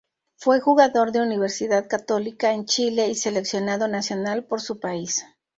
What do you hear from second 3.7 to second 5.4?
nacional por su país.